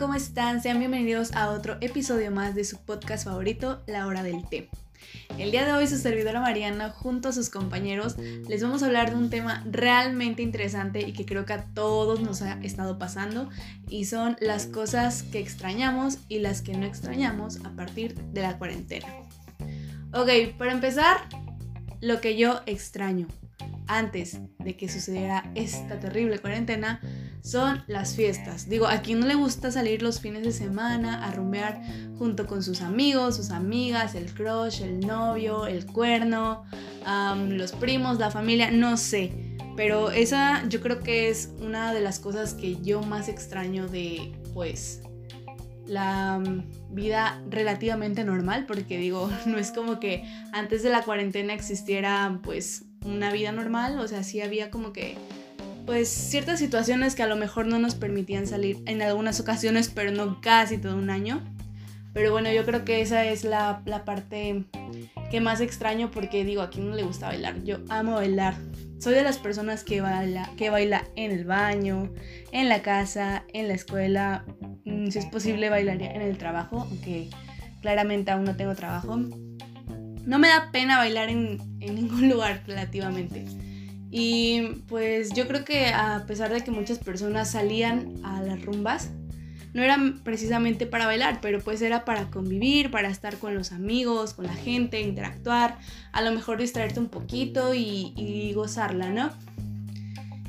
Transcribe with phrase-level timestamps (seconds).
[0.00, 0.62] ¿cómo están?
[0.62, 4.70] Sean bienvenidos a otro episodio más de su podcast favorito, La Hora del Té.
[5.36, 9.10] El día de hoy su servidora Mariana junto a sus compañeros les vamos a hablar
[9.10, 13.50] de un tema realmente interesante y que creo que a todos nos ha estado pasando
[13.90, 18.56] y son las cosas que extrañamos y las que no extrañamos a partir de la
[18.56, 19.06] cuarentena.
[20.14, 21.18] Ok, para empezar,
[22.00, 23.28] lo que yo extraño
[23.86, 27.02] antes de que sucediera esta terrible cuarentena
[27.42, 28.68] son las fiestas.
[28.68, 31.80] Digo, a quien no le gusta salir los fines de semana a rumbear
[32.18, 36.64] junto con sus amigos, sus amigas, el crush, el novio, el cuerno,
[37.48, 39.32] los primos, la familia, no sé.
[39.76, 44.32] Pero esa yo creo que es una de las cosas que yo más extraño de,
[44.52, 45.00] pues,
[45.86, 46.42] la
[46.90, 52.84] vida relativamente normal, porque digo, no es como que antes de la cuarentena existiera, pues,
[53.04, 55.16] una vida normal, o sea, sí había como que
[55.90, 60.12] pues ciertas situaciones que a lo mejor no nos permitían salir en algunas ocasiones, pero
[60.12, 61.42] no casi todo un año.
[62.14, 64.66] Pero bueno, yo creo que esa es la, parte
[65.32, 67.64] que más extraño porque digo, a quién no le gusta bailar.
[67.64, 68.54] Yo amo bailar.
[69.00, 72.14] Soy de las personas que baila, que baila en el baño,
[72.52, 74.44] en la casa, en la escuela.
[74.84, 77.30] Mm, si es posible, bailaría en el trabajo, aunque
[77.82, 79.16] claramente aún no tengo trabajo.
[79.16, 83.44] No me da pena bailar en, en ningún lugar relativamente.
[84.10, 89.10] Y pues yo creo que a pesar de que muchas personas salían a las rumbas,
[89.72, 94.34] no eran precisamente para bailar, pero pues era para convivir, para estar con los amigos,
[94.34, 95.78] con la gente, interactuar,
[96.12, 99.30] a lo mejor distraerte un poquito y, y gozarla, ¿no?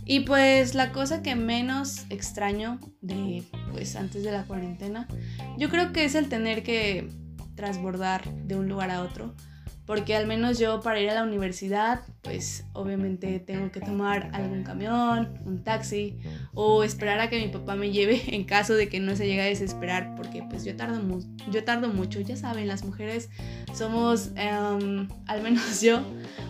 [0.05, 5.07] Y pues la cosa que menos extraño de pues antes de la cuarentena,
[5.57, 7.07] yo creo que es el tener que
[7.55, 9.35] transbordar de un lugar a otro
[9.91, 14.63] porque al menos yo para ir a la universidad, pues obviamente tengo que tomar algún
[14.63, 16.17] camión, un taxi
[16.53, 19.41] o esperar a que mi papá me lleve en caso de que no se llegue
[19.41, 21.01] a desesperar, porque pues yo tardo,
[21.51, 23.29] yo tardo mucho, ya saben, las mujeres
[23.73, 25.99] somos, em, al menos yo,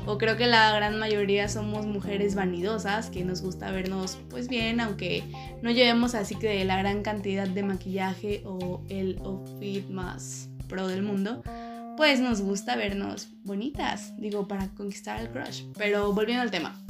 [0.06, 4.80] o creo que la gran mayoría somos mujeres vanidosas, que nos gusta vernos pues bien,
[4.80, 5.24] aunque
[5.64, 11.02] no llevemos así que la gran cantidad de maquillaje o el outfit más pro del
[11.02, 11.42] mundo
[12.02, 15.66] pues nos gusta vernos bonitas, digo, para conquistar el crush.
[15.78, 16.84] Pero volviendo al tema,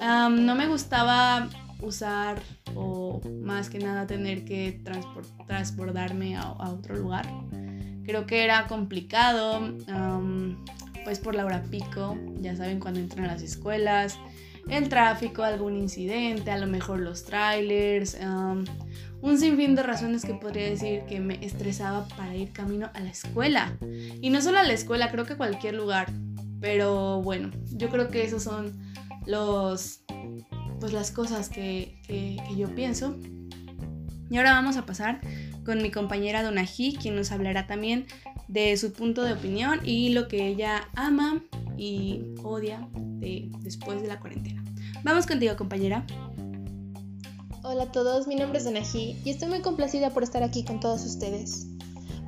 [0.00, 1.50] no me gustaba
[1.82, 2.40] usar
[2.74, 4.82] o más que nada tener que
[5.46, 7.28] transportarme a, otro lugar.
[8.06, 9.60] Creo que era complicado,
[11.04, 14.18] pues por la hora pico, ya saben cuando entran a las escuelas,
[14.68, 18.16] el tráfico, algún incidente, a lo mejor los trailers,
[19.20, 23.10] un sinfín de razones que podría decir que me estresaba para ir camino a la
[23.10, 23.76] escuela.
[24.20, 26.08] Y no solo a la escuela, creo que a cualquier lugar.
[26.60, 28.72] Pero bueno, yo creo que esos son
[29.26, 30.00] los
[30.80, 33.16] pues las cosas que, que, yo pienso.
[34.30, 35.20] Y ahora vamos a pasar
[35.64, 38.06] con mi compañera Donají, quien nos hablará también
[38.48, 41.42] de su punto de opinión y lo que ella ama
[41.78, 42.86] y odia
[43.24, 44.62] de, después de la cuarentena.
[45.02, 46.06] Vamos contigo, compañera.
[47.62, 50.80] Hola a todos, mi nombre es Donají y estoy muy complacida por estar aquí con
[50.80, 51.66] todos ustedes.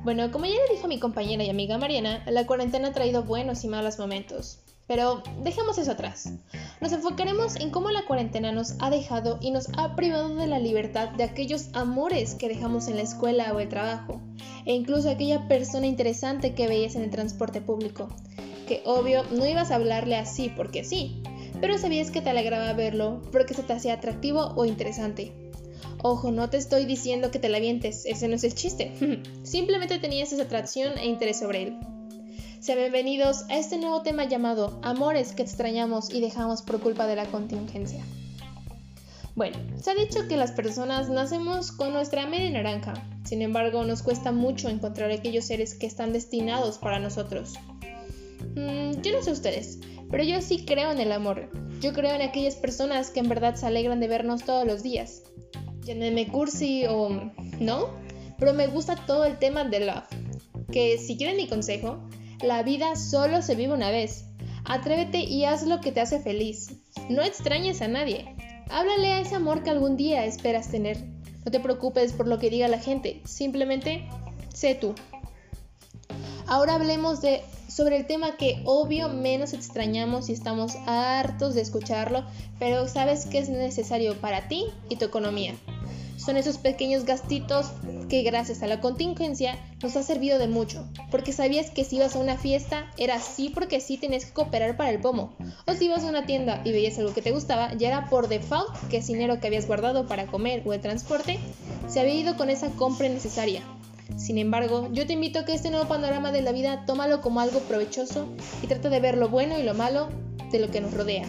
[0.03, 3.63] Bueno, como ya le dijo mi compañera y amiga Mariana, la cuarentena ha traído buenos
[3.63, 4.59] y malos momentos.
[4.87, 6.31] Pero dejemos eso atrás.
[6.79, 10.59] Nos enfocaremos en cómo la cuarentena nos ha dejado y nos ha privado de la
[10.59, 14.21] libertad de aquellos amores que dejamos en la escuela o el trabajo,
[14.65, 18.07] e incluso aquella persona interesante que veías en el transporte público,
[18.67, 21.23] que obvio no ibas a hablarle así porque sí,
[21.59, 25.31] pero sabías que te alegraba verlo porque se te hacía atractivo o interesante.
[26.03, 28.93] Ojo, no te estoy diciendo que te la vientes, ese no es el chiste.
[29.43, 31.77] Simplemente tenías esa atracción e interés sobre él.
[32.59, 37.15] Sean bienvenidos a este nuevo tema llamado Amores que extrañamos y dejamos por culpa de
[37.15, 38.03] la contingencia.
[39.35, 44.01] Bueno, se ha dicho que las personas nacemos con nuestra media naranja, sin embargo nos
[44.01, 47.53] cuesta mucho encontrar aquellos seres que están destinados para nosotros.
[48.57, 51.51] Mm, yo no sé ustedes, pero yo sí creo en el amor.
[51.79, 55.21] Yo creo en aquellas personas que en verdad se alegran de vernos todos los días.
[55.81, 57.89] Llámenme cursi o no,
[58.39, 60.07] pero me gusta todo el tema de love.
[60.71, 62.09] Que si quieren mi consejo,
[62.41, 64.25] la vida solo se vive una vez.
[64.65, 66.79] Atrévete y haz lo que te hace feliz.
[67.09, 68.25] No extrañes a nadie.
[68.71, 70.97] Háblale a ese amor que algún día esperas tener.
[71.45, 74.09] No te preocupes por lo que diga la gente, simplemente
[74.53, 74.95] sé tú.
[76.47, 77.43] Ahora hablemos de
[77.77, 82.25] sobre el tema que obvio menos extrañamos y estamos hartos de escucharlo,
[82.57, 85.53] pero sabes que es necesario para ti y tu economía.
[86.17, 87.67] Son esos pequeños gastitos
[88.09, 92.15] que gracias a la contingencia nos ha servido de mucho, porque sabías que si ibas
[92.15, 95.35] a una fiesta era así porque sí tenías que cooperar para el pomo,
[95.67, 98.27] o si ibas a una tienda y veías algo que te gustaba, ya era por
[98.27, 101.37] default que es dinero que habías guardado para comer o el transporte,
[101.87, 103.61] se había ido con esa compra necesaria.
[104.15, 107.39] Sin embargo, yo te invito a que este nuevo panorama de la vida tómalo como
[107.39, 108.27] algo provechoso
[108.63, 110.09] y trata de ver lo bueno y lo malo
[110.51, 111.25] de lo que nos rodea.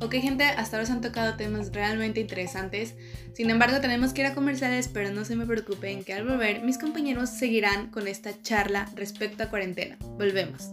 [0.00, 2.94] Ok gente, hasta ahora se han tocado temas realmente interesantes.
[3.32, 6.62] Sin embargo, tenemos que ir a comerciales, pero no se me preocupen que al volver
[6.62, 9.96] mis compañeros seguirán con esta charla respecto a cuarentena.
[10.18, 10.70] Volvemos.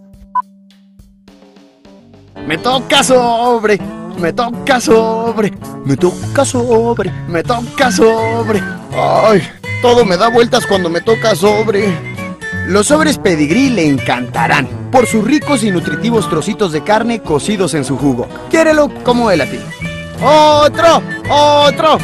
[2.46, 3.80] Me toca sobre,
[4.20, 5.52] me toca sobre,
[5.86, 8.83] me toca sobre, me toca sobre.
[8.96, 9.42] Ay,
[9.82, 11.94] todo me da vueltas cuando me toca sobre.
[12.68, 17.84] Los sobres pedigrí le encantarán por sus ricos y nutritivos trocitos de carne cocidos en
[17.84, 18.28] su jugo.
[18.50, 19.60] Quiérelo como él a ti.
[20.22, 21.02] ¡Otro!
[21.30, 21.98] ¡Otro!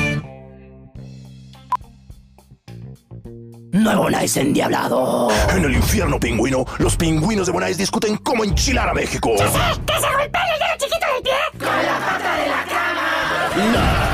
[3.71, 5.30] Nuevo Bonais endiablado.
[5.56, 9.31] En el infierno pingüino, los pingüinos de Bonais discuten cómo enchilar a México.
[9.38, 11.33] ¡Que se golpee el dedo chiquito del pie!
[11.59, 13.07] ¡Con la pata de la cama!
[13.71, 14.08] Nah,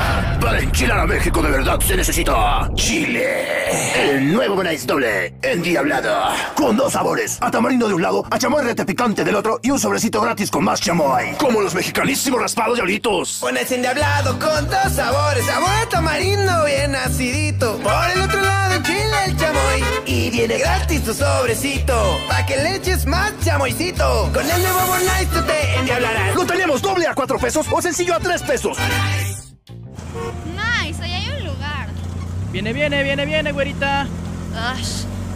[0.46, 3.44] para enchilar a México de verdad se necesita chile.
[3.98, 6.14] El nuevo Bonais doble, endiablado.
[6.54, 9.72] Con dos sabores, a tamarindo de un lado, a chamoy rete picante del otro y
[9.72, 11.32] un sobrecito gratis con más chamoy.
[11.36, 13.40] Como los mexicanísimos raspados diablitos.
[13.40, 17.78] Bonais endiablado con dos sabores, sabor a tamarindo bien acidito.
[17.78, 22.76] Por el otro lado chile el chamoy y viene gratis tu sobrecito, pa' que le
[22.76, 24.30] eches más chamoycito.
[24.32, 26.36] Con el nuevo Bonais tú te endiablarás.
[26.36, 28.78] Lo tenemos doble a cuatro pesos o sencillo a tres pesos.
[32.56, 34.06] Viene, viene, viene, viene, güerita.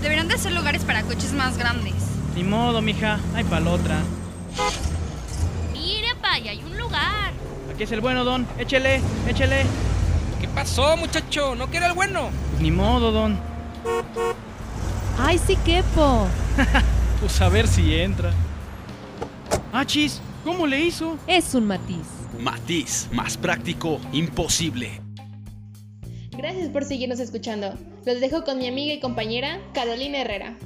[0.00, 1.92] Deberían de ser lugares para coches más grandes.
[2.34, 3.20] Ni modo, mija.
[3.34, 3.98] Hay pa'l otra.
[5.70, 7.34] Mire, pa, ahí hay un lugar.
[7.70, 8.46] Aquí es el bueno, don.
[8.58, 9.66] Échele, échele.
[10.40, 11.54] ¿Qué pasó, muchacho?
[11.54, 12.30] ¿No quiere el bueno?
[12.58, 13.38] Ni modo, don.
[15.18, 16.26] ¡Ay, sí quepo!
[17.20, 18.32] pues a ver si entra.
[19.74, 21.18] Ah, chis, ¿cómo le hizo?
[21.26, 22.06] Es un matiz.
[22.38, 25.02] Matiz, más práctico, imposible.
[26.72, 27.74] Por seguirnos escuchando.
[28.06, 30.56] Los dejo con mi amiga y compañera Carolina Herrera.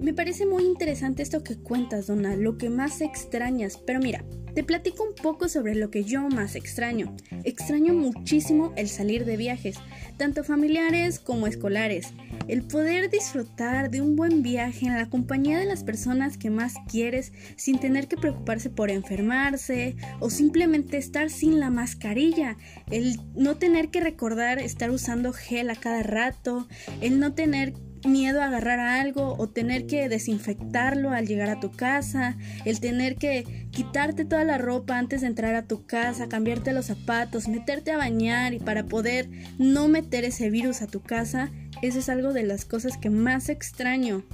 [0.00, 3.76] Me parece muy interesante esto que cuentas, Donna, lo que más extrañas.
[3.84, 4.24] Pero mira,
[4.54, 7.16] te platico un poco sobre lo que yo más extraño.
[7.42, 9.78] Extraño muchísimo el salir de viajes,
[10.16, 12.12] tanto familiares como escolares.
[12.48, 16.74] El poder disfrutar de un buen viaje en la compañía de las personas que más
[16.88, 22.56] quieres sin tener que preocuparse por enfermarse o simplemente estar sin la mascarilla.
[22.90, 26.68] El no tener que recordar estar usando gel a cada rato.
[27.00, 27.74] El no tener
[28.04, 33.16] miedo a agarrar algo o tener que desinfectarlo al llegar a tu casa, el tener
[33.16, 37.92] que quitarte toda la ropa antes de entrar a tu casa, cambiarte los zapatos, meterte
[37.92, 39.28] a bañar y para poder
[39.58, 41.50] no meter ese virus a tu casa,
[41.82, 44.24] eso es algo de las cosas que más extraño.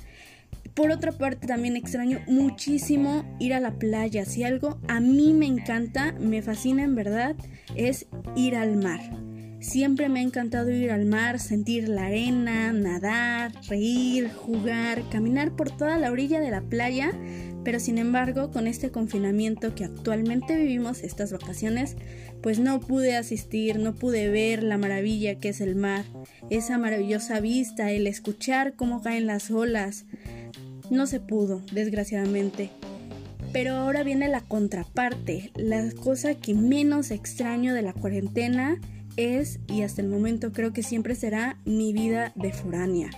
[0.75, 4.25] Por otra parte, también extraño muchísimo ir a la playa.
[4.25, 7.37] Si algo a mí me encanta, me fascina en verdad,
[7.76, 8.06] es
[8.37, 9.00] ir al mar.
[9.62, 15.70] Siempre me ha encantado ir al mar, sentir la arena, nadar, reír, jugar, caminar por
[15.70, 17.12] toda la orilla de la playa,
[17.62, 21.97] pero sin embargo con este confinamiento que actualmente vivimos estas vacaciones,
[22.43, 26.05] pues no pude asistir, no pude ver la maravilla que es el mar,
[26.50, 30.06] esa maravillosa vista, el escuchar cómo caen las olas.
[30.91, 32.71] No se pudo, desgraciadamente.
[33.52, 38.81] Pero ahora viene la contraparte, la cosa que menos extraño de la cuarentena
[39.16, 43.11] es y hasta el momento creo que siempre será mi vida de foránea.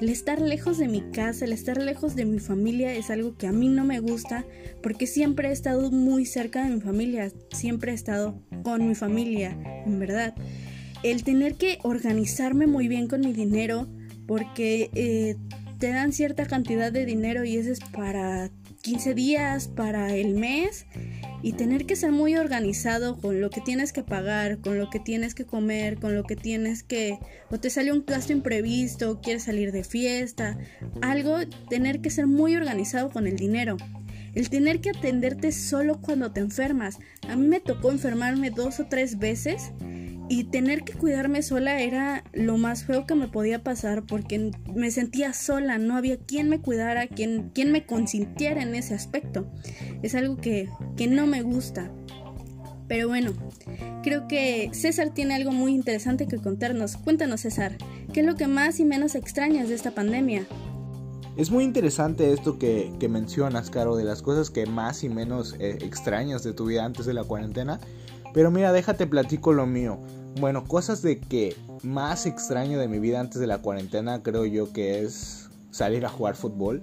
[0.00, 3.46] El estar lejos de mi casa, el estar lejos de mi familia es algo que
[3.46, 4.44] a mí no me gusta
[4.82, 9.56] porque siempre he estado muy cerca de mi familia, siempre he estado con mi familia,
[9.86, 10.34] en verdad.
[11.02, 13.88] El tener que organizarme muy bien con mi dinero
[14.26, 15.36] porque eh,
[15.78, 18.50] te dan cierta cantidad de dinero y ese es para
[18.82, 20.86] 15 días, para el mes
[21.42, 25.00] y tener que ser muy organizado con lo que tienes que pagar, con lo que
[25.00, 27.18] tienes que comer, con lo que tienes que
[27.50, 30.56] o te sale un gasto imprevisto, quieres salir de fiesta,
[31.00, 33.76] algo, tener que ser muy organizado con el dinero.
[34.34, 36.98] El tener que atenderte solo cuando te enfermas.
[37.28, 39.72] A mí me tocó enfermarme dos o tres veces
[40.32, 44.90] y tener que cuidarme sola era lo más feo que me podía pasar porque me
[44.90, 49.46] sentía sola, no había quien me cuidara, quien, quien me consintiera en ese aspecto.
[50.02, 51.90] Es algo que, que no me gusta.
[52.88, 53.34] Pero bueno,
[54.02, 56.96] creo que César tiene algo muy interesante que contarnos.
[56.96, 57.76] Cuéntanos César,
[58.14, 60.46] ¿qué es lo que más y menos extrañas de esta pandemia?
[61.36, 65.56] Es muy interesante esto que, que mencionas, Caro, de las cosas que más y menos
[65.58, 67.80] eh, extrañas de tu vida antes de la cuarentena.
[68.32, 69.98] Pero mira, déjate platico lo mío.
[70.40, 74.72] Bueno, cosas de que más extraño de mi vida antes de la cuarentena creo yo
[74.72, 76.82] que es salir a jugar fútbol.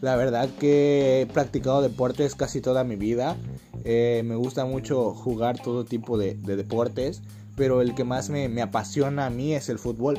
[0.00, 3.36] La verdad que he practicado deportes casi toda mi vida.
[3.84, 7.22] Eh, me gusta mucho jugar todo tipo de, de deportes.
[7.56, 10.18] pero el que más me, me, apasiona a mí es el fútbol.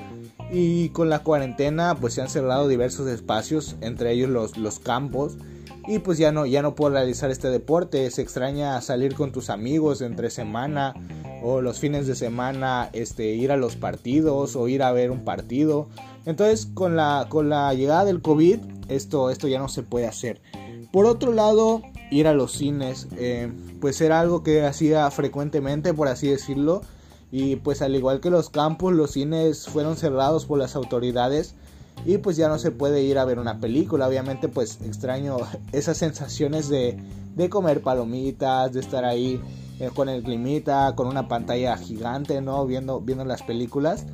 [0.51, 5.38] Y con la cuarentena pues se han cerrado diversos espacios, entre ellos los, los campos.
[5.88, 8.10] Y pues ya no, ya no puedo realizar este deporte.
[8.12, 10.96] Se extraña salir con tus amigos entre semana
[11.44, 15.24] o los fines de semana, este, ir a los partidos o ir a ver un
[15.24, 15.88] partido.
[16.25, 20.41] Entonces con la, con la llegada del COVID esto, esto ya no se puede hacer.
[20.91, 23.51] Por otro lado, ir a los cines, eh,
[23.82, 26.82] pues era algo que hacía frecuentemente, por así decirlo.
[27.32, 31.56] Y pues al igual que los campos, los cines fueron cerrados por las autoridades
[32.06, 34.08] y pues ya no se puede ir a ver una película.
[34.08, 35.38] Obviamente pues extraño
[35.74, 36.98] esas sensaciones de,
[37.36, 39.41] de comer palomitas, de estar ahí
[39.79, 42.65] eh, con el climita, con una pantalla gigante, ¿no?
[42.65, 44.05] Viendo, viendo las películas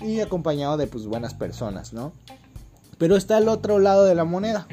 [0.00, 2.12] y acompañado de pues buenas personas, ¿no?
[2.98, 4.66] Pero está el otro lado de la moneda,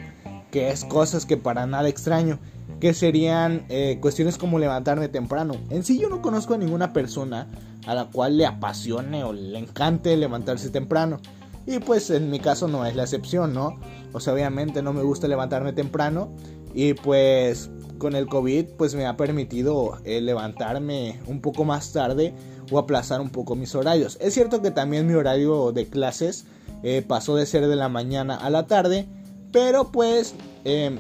[0.51, 2.39] que es cosas que para nada extraño
[2.79, 5.55] que serían eh, cuestiones como levantarme temprano.
[5.69, 7.47] En sí yo no conozco a ninguna persona
[7.85, 11.19] a la cual le apasione o le encante levantarse temprano.
[11.65, 13.79] Y pues en mi caso no es la excepción, ¿no?
[14.13, 16.29] O sea, obviamente no me gusta levantarme temprano
[16.73, 22.33] y pues con el COVID pues me ha permitido eh, levantarme un poco más tarde
[22.71, 24.17] o aplazar un poco mis horarios.
[24.19, 26.45] Es cierto que también mi horario de clases
[26.81, 29.07] eh, pasó de ser de la mañana a la tarde,
[29.51, 30.33] pero pues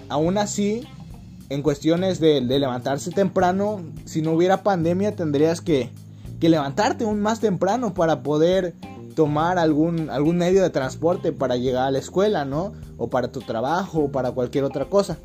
[0.09, 0.83] aún así
[1.49, 5.89] en cuestiones de, levantarse temprano, si no hubiera pandemia tendrías que,
[6.39, 8.73] levantarte aún más temprano para poder
[9.15, 12.71] tomar algún, algún medio de transporte para llegar a la escuela, ¿no?
[12.97, 15.17] O para tu trabajo o para cualquier otra cosa.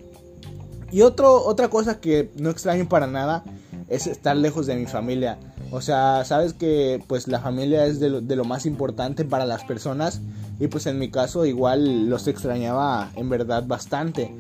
[0.94, 3.42] Y otro, otra cosa que no extraño para nada
[3.88, 5.38] es estar lejos de mi familia.
[5.72, 9.44] O sea, sabes que pues la familia es de lo, de lo más importante para
[9.44, 10.20] las personas
[10.60, 14.32] y pues en mi caso igual los extrañaba en verdad bastante.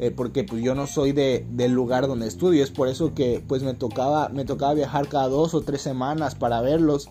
[0.00, 3.42] Eh, porque pues yo no soy de, del lugar donde estudio, es por eso que
[3.48, 7.08] pues me tocaba, me tocaba viajar cada dos o tres semanas para verlos.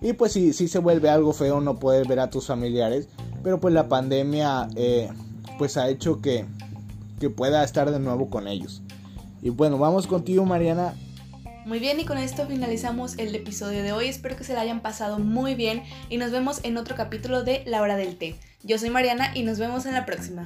[0.00, 3.08] Y pues sí, sí se vuelve algo feo no poder ver a tus familiares,
[3.42, 5.10] pero pues la pandemia eh,
[5.58, 6.46] pues ha hecho que,
[7.24, 8.82] que pueda estar de nuevo con ellos.
[9.42, 10.94] Y bueno, vamos contigo Mariana
[11.64, 14.08] muy bien, y con esto finalizamos el episodio de hoy.
[14.08, 17.62] Espero que se la hayan pasado muy bien y nos vemos en otro capítulo de
[17.64, 18.36] La Hora del Té.
[18.62, 20.44] Yo soy Mariana y nos vemos en la próxima.